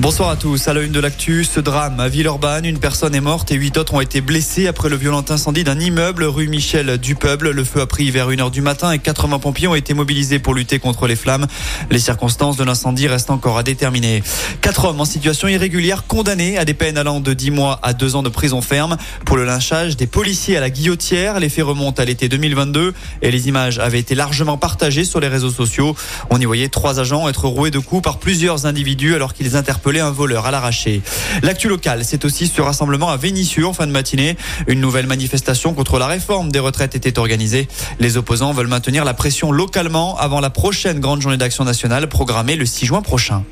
[0.00, 0.66] Bonsoir à tous.
[0.66, 3.76] À la une de l'actu, ce drame à Villeurbanne, une personne est morte et huit
[3.76, 7.50] autres ont été blessés après le violent incendie d'un immeuble rue Michel du Peuple.
[7.50, 10.54] Le feu a pris vers 1h du matin et 80 pompiers ont été mobilisés pour
[10.54, 11.46] lutter contre les flammes.
[11.90, 14.22] Les circonstances de l'incendie restent encore à déterminer.
[14.62, 18.16] Quatre hommes en situation irrégulière condamnés à des peines allant de 10 mois à 2
[18.16, 18.96] ans de prison ferme
[19.26, 21.38] pour le lynchage des policiers à la guillotière.
[21.40, 25.28] Les faits remontent à l'été 2022 et les images avaient été largement partagées sur les
[25.28, 25.94] réseaux sociaux.
[26.30, 29.89] On y voyait trois agents être roués de coups par plusieurs individus alors qu'ils interpellaient
[30.10, 31.02] voleur à l'arraché.
[31.42, 34.36] L'actu local, c'est aussi ce rassemblement à Vénissieux en fin de matinée.
[34.68, 37.68] Une nouvelle manifestation contre la réforme des retraites était organisée.
[37.98, 42.56] Les opposants veulent maintenir la pression localement avant la prochaine grande journée d'action nationale programmée
[42.56, 43.44] le 6 juin prochain.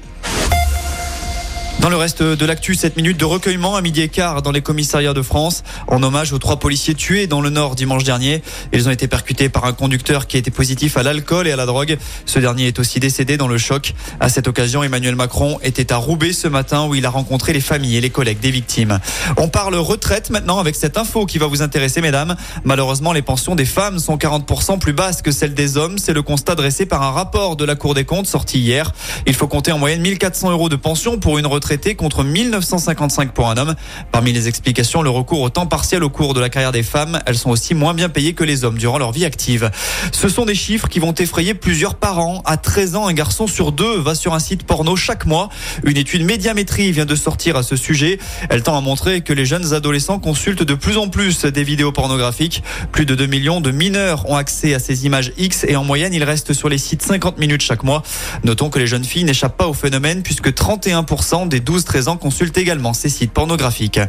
[1.80, 4.62] Dans le reste de l'actu, 7 minutes de recueillement à midi et quart dans les
[4.62, 8.42] commissariats de France en hommage aux trois policiers tués dans le Nord dimanche dernier.
[8.73, 11.66] Ils ont été percutés par un conducteur qui était positif à l'alcool et à la
[11.66, 11.96] drogue.
[12.27, 13.95] Ce dernier est aussi décédé dans le choc.
[14.19, 17.61] À cette occasion, Emmanuel Macron était à Roubaix ce matin où il a rencontré les
[17.61, 18.98] familles et les collègues des victimes.
[19.36, 22.34] On parle retraite maintenant avec cette info qui va vous intéresser, mesdames.
[22.64, 25.98] Malheureusement, les pensions des femmes sont 40% plus basses que celles des hommes.
[25.98, 28.92] C'est le constat dressé par un rapport de la Cour des comptes sorti hier.
[29.27, 33.50] Il faut compter en moyenne 1400 euros de pension pour une retraite contre 1955 pour
[33.50, 33.74] un homme.
[34.11, 37.20] Parmi les explications, le recours au temps partiel au cours de la carrière des femmes.
[37.27, 39.70] Elles sont aussi moins bien payées que les hommes durant leur vie active.
[40.12, 42.42] Ce sont des chiffres qui vont effrayer plusieurs parents.
[42.47, 45.50] À 13 ans, un garçon sur deux va sur un site porno chaque mois.
[45.84, 48.19] Une étude médiamétrie vient de sortir à ce sujet.
[48.48, 51.92] Elle tend à montrer que les jeunes adolescents consultent de plus en plus des vidéos
[51.92, 52.62] pornographiques.
[52.92, 56.14] Plus de 2 millions de mineurs ont accès à ces images X et en moyenne,
[56.14, 58.03] ils restent sur les sites 50 minutes chaque mois.
[58.42, 62.59] Notons que les jeunes filles n'échappent pas au phénomène puisque 31% des 12-13 ans consultent
[62.59, 64.01] également ces sites pornographiques.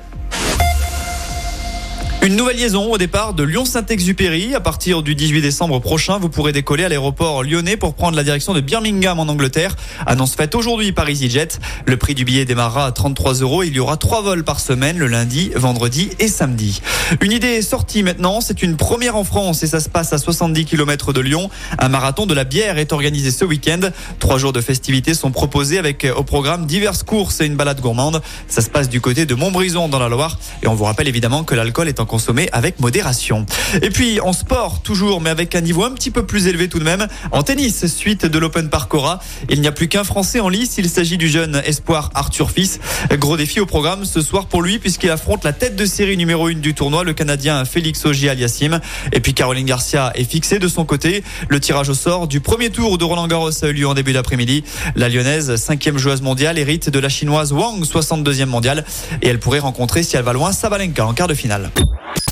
[2.21, 4.53] Une nouvelle liaison au départ de Lyon-Saint-Exupéry.
[4.53, 8.25] À partir du 18 décembre prochain, vous pourrez décoller à l'aéroport lyonnais pour prendre la
[8.25, 9.77] direction de Birmingham en Angleterre.
[10.05, 11.47] Annonce faite aujourd'hui par EasyJet.
[11.85, 13.63] Le prix du billet démarrera à 33 euros.
[13.63, 16.81] Il y aura trois vols par semaine, le lundi, vendredi et samedi.
[17.21, 18.41] Une idée est sortie maintenant.
[18.41, 21.49] C'est une première en France et ça se passe à 70 km de Lyon.
[21.77, 23.79] Un marathon de la bière est organisé ce week-end.
[24.19, 28.21] Trois jours de festivités sont proposés avec au programme diverses courses et une balade gourmande.
[28.49, 30.37] Ça se passe du côté de Montbrison dans la Loire.
[30.63, 33.45] Et on vous rappelle évidemment que l'alcool est en consommer avec modération.
[33.81, 36.79] Et puis en sport toujours, mais avec un niveau un petit peu plus élevé tout
[36.79, 37.07] de même.
[37.31, 40.75] En tennis, suite de l'Open Parcora, il n'y a plus qu'un Français en lice.
[40.77, 42.79] Il s'agit du jeune espoir Arthur Fils.
[43.13, 46.47] Gros défi au programme ce soir pour lui puisqu'il affronte la tête de série numéro
[46.47, 48.79] 1 du tournoi, le Canadien Félix Auger-Aliassime.
[49.13, 51.23] Et puis Caroline Garcia est fixée de son côté.
[51.47, 54.13] Le tirage au sort du premier tour de Roland Garros a eu lieu en début
[54.13, 54.63] d'après-midi.
[54.95, 58.83] La lyonnaise, cinquième joueuse mondiale, hérite de la chinoise Wang, 62e mondiale.
[59.21, 61.69] Et elle pourrait rencontrer, si elle va loin, Sabalenka en quart de finale.